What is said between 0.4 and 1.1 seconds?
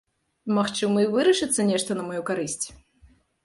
Магчыма,